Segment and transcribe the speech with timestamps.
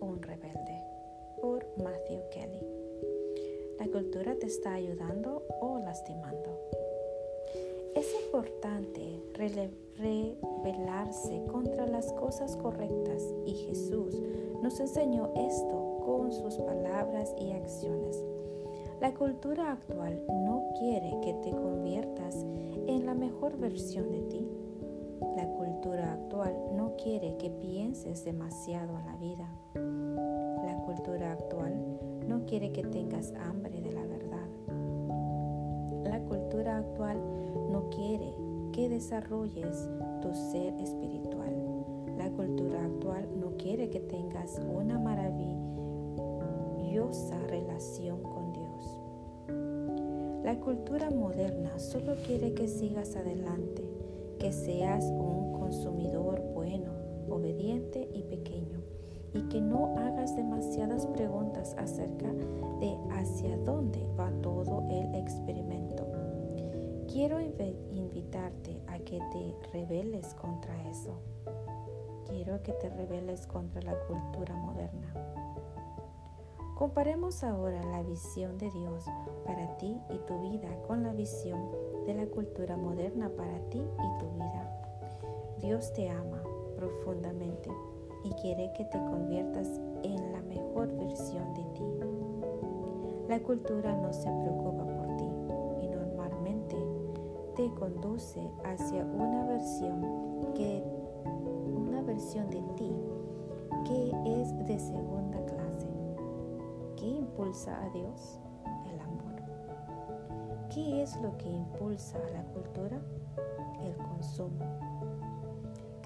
[0.00, 0.82] un rebelde
[1.40, 2.66] por Matthew Kelly.
[3.78, 6.58] ¿La cultura te está ayudando o lastimando?
[7.94, 9.22] Es importante
[9.96, 14.20] rebelarse contra las cosas correctas y Jesús
[14.62, 18.22] nos enseñó esto con sus palabras y acciones.
[19.00, 22.44] La cultura actual no quiere que te conviertas
[22.86, 24.48] en la mejor versión de ti.
[25.36, 29.48] La cultura actual no quiere que pienses demasiado en la vida.
[30.98, 31.72] Cultura actual
[32.26, 34.48] no quiere que tengas hambre de la verdad.
[36.02, 37.22] La cultura actual
[37.70, 38.34] no quiere
[38.72, 39.88] que desarrolles
[40.20, 41.54] tu ser espiritual.
[42.16, 48.48] La cultura actual no quiere que tengas una maravillosa relación con
[50.48, 53.86] la cultura moderna solo quiere que sigas adelante,
[54.38, 56.90] que seas un consumidor bueno,
[57.28, 58.80] obediente y pequeño,
[59.48, 62.32] que no hagas demasiadas preguntas acerca
[62.80, 66.06] de hacia dónde va todo el experimento.
[67.10, 71.18] Quiero invitarte a que te rebeles contra eso.
[72.26, 75.14] Quiero que te rebeles contra la cultura moderna.
[76.76, 79.04] Comparemos ahora la visión de Dios
[79.44, 81.60] para ti y tu vida con la visión
[82.06, 85.56] de la cultura moderna para ti y tu vida.
[85.60, 86.40] Dios te ama
[86.76, 87.68] profundamente
[88.24, 89.68] y quiere que te conviertas
[90.02, 91.84] en la mejor versión de ti.
[93.28, 95.28] La cultura no se preocupa por ti
[95.82, 96.76] y normalmente
[97.56, 100.00] te conduce hacia una versión
[100.54, 100.82] que
[101.74, 102.92] una versión de ti
[103.84, 105.88] que es de segunda clase
[106.98, 108.40] ¿Qué impulsa a Dios?
[108.92, 109.40] El amor.
[110.68, 113.00] ¿Qué es lo que impulsa a la cultura?
[113.84, 114.87] El consumo.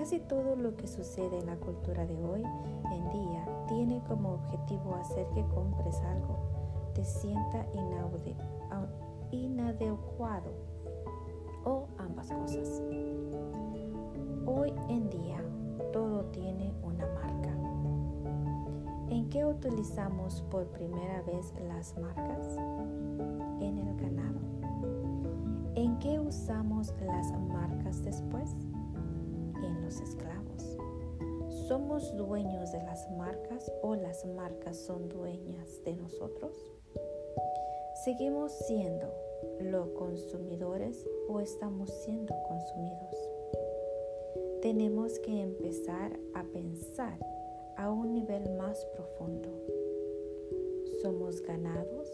[0.00, 2.42] Casi todo lo que sucede en la cultura de hoy
[2.90, 6.38] en día tiene como objetivo hacer que compres algo,
[6.94, 7.66] te sienta
[9.30, 10.52] inadecuado
[11.66, 12.80] o ambas cosas.
[14.46, 15.44] Hoy en día
[15.92, 17.54] todo tiene una marca
[19.10, 22.56] ¿En qué utilizamos por primera vez las marcas?
[23.60, 24.40] En el ganado.
[25.74, 28.56] ¿En qué usamos las marcas después?
[29.62, 30.76] En los esclavos.
[31.68, 36.56] ¿Somos dueños de las marcas o las marcas son dueñas de nosotros?
[38.04, 39.12] ¿Seguimos siendo
[39.60, 43.14] los consumidores o estamos siendo consumidos?
[44.62, 47.18] Tenemos que empezar a pensar
[47.76, 49.48] a un nivel más profundo.
[51.02, 52.10] ¿Somos ganados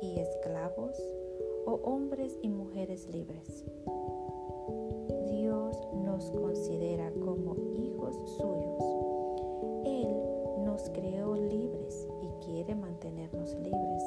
[0.00, 0.96] y esclavos
[1.66, 3.64] o hombres y mujeres libres?
[6.18, 8.82] Nos considera como hijos suyos.
[9.84, 14.02] Él nos creó libres y quiere mantenernos libres.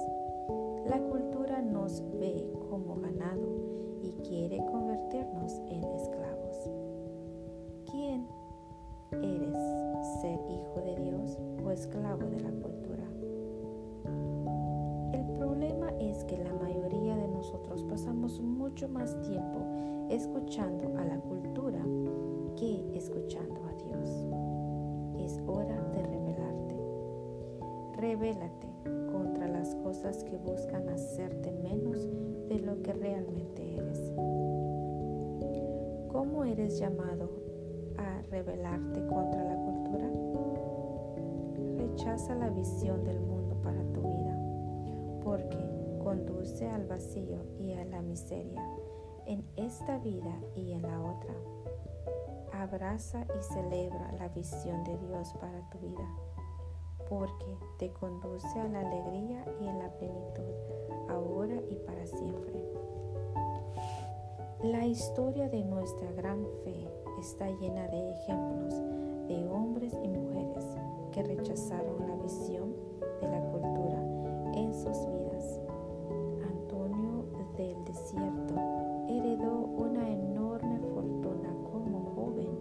[0.90, 3.48] La cultura nos ve como ganado
[4.04, 6.70] y quiere convertirnos en esclavos.
[7.90, 8.28] ¿Quién
[9.12, 9.82] eres?
[10.22, 13.06] ser hijo de Dios o esclavo de la cultura.
[15.14, 16.91] El problema es que la mayoría
[17.41, 19.66] nosotros pasamos mucho más tiempo
[20.12, 21.81] escuchando a la cultura
[22.56, 24.28] que escuchando a Dios.
[25.18, 26.75] Es hora de rebelarte.
[27.97, 28.68] Rebélate
[29.12, 32.07] contra las cosas que buscan hacerte menos
[32.47, 34.13] de lo que realmente eres.
[36.12, 37.28] ¿Cómo eres llamado
[37.97, 40.12] a rebelarte contra la cultura?
[41.80, 44.38] Rechaza la visión del mundo para tu vida,
[45.24, 48.62] porque conduce al vacío y a la miseria
[49.25, 51.34] en esta vida y en la otra.
[52.53, 56.06] Abraza y celebra la visión de Dios para tu vida,
[57.09, 60.53] porque te conduce a la alegría y a la plenitud,
[61.09, 62.63] ahora y para siempre.
[64.63, 66.88] La historia de nuestra gran fe
[67.19, 68.75] está llena de ejemplos
[69.27, 70.65] de hombres y mujeres
[71.12, 72.75] que rechazaron la visión
[73.21, 74.04] de la cultura
[74.54, 75.20] en sus vidas.
[77.92, 78.56] Desierto
[79.10, 82.58] heredó una enorme fortuna como joven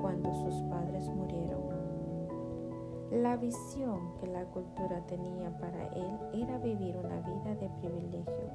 [0.00, 1.62] cuando sus padres murieron.
[3.12, 8.50] La visión que la cultura tenía para él era vivir una vida de privilegio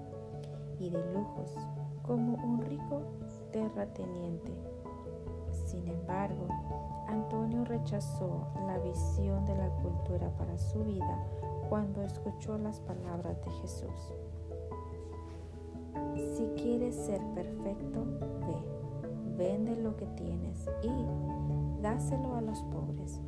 [0.79, 1.55] y de lujos
[2.01, 3.03] como un rico
[3.53, 4.51] terrateniente.
[5.65, 6.45] Sin embargo,
[7.07, 11.25] Antonio rechazó la visión de la cultura para su vida
[11.69, 14.13] cuando escuchó las palabras de Jesús.
[16.35, 18.05] Si quieres ser perfecto,
[18.47, 23.19] ve, vende lo que tienes y dáselo a los pobres.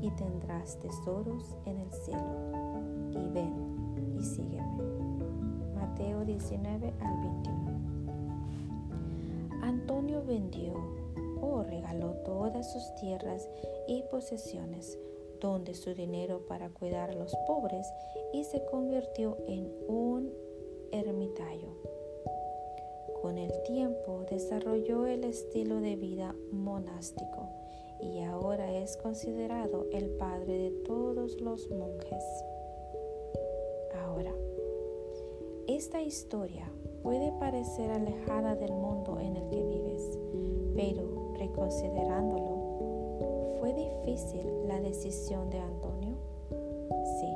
[0.00, 2.34] y tendrás tesoros en el cielo.
[3.12, 4.82] Y ven y sígueme.
[5.76, 7.62] Mateo 19 al 21.
[9.62, 10.74] Antonio vendió
[11.40, 13.48] o regaló todas sus tierras
[13.86, 14.98] y posesiones,
[15.40, 17.86] donde su dinero para cuidar a los pobres,
[18.32, 20.32] y se convirtió en un
[20.90, 21.68] ermitaño.
[23.22, 27.48] Con el tiempo desarrolló el estilo de vida monástico
[28.00, 32.24] y ahora es considerado el padre de todos los monjes.
[34.02, 34.34] Ahora,
[35.68, 36.68] esta historia
[37.04, 40.18] puede parecer alejada del mundo en el que vives,
[40.74, 46.16] pero reconsiderándolo, ¿fue difícil la decisión de Antonio?
[47.20, 47.32] Sí.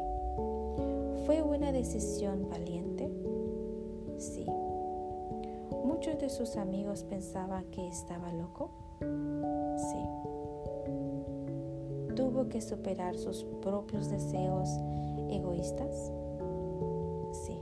[1.27, 3.09] ¿Fue una decisión valiente?
[4.19, 4.45] Sí.
[5.87, 8.71] ¿Muchos de sus amigos pensaban que estaba loco?
[9.01, 10.27] Sí
[12.17, 14.69] tuvo que superar sus propios deseos
[15.31, 16.13] egoístas?
[17.33, 17.59] Sí.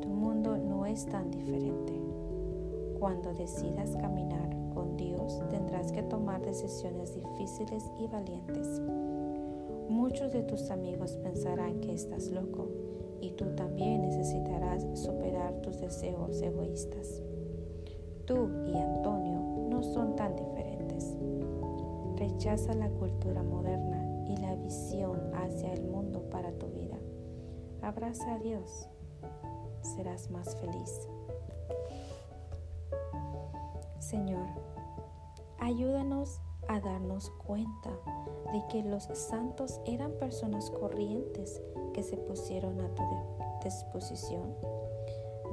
[0.00, 2.00] Tu mundo no es tan diferente.
[2.98, 8.80] Cuando decidas caminar con Dios tendrás que tomar decisiones difíciles y valientes.
[9.88, 12.68] Muchos de tus amigos pensarán que estás loco
[13.20, 17.22] y tú también necesitarás superar tus deseos egoístas.
[18.26, 21.16] Tú y Antonio no son tan diferentes.
[22.16, 26.98] Rechaza la cultura moderna y la visión hacia el mundo para tu vida.
[27.82, 28.88] Abraza a Dios.
[29.82, 31.08] Serás más feliz.
[33.98, 34.46] Señor,
[35.58, 36.40] ayúdanos
[36.70, 37.90] a darnos cuenta
[38.52, 41.60] de que los santos eran personas corrientes
[41.92, 43.02] que se pusieron a tu
[43.64, 44.54] disposición.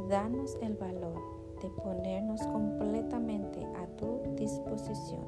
[0.10, 1.20] Danos el valor
[1.60, 5.26] de ponernos completamente a tu disposición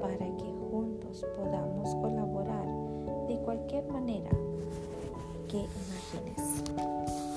[0.00, 0.58] para que
[1.36, 2.66] podamos colaborar
[3.26, 4.30] de cualquier manera
[5.48, 7.27] que imagines.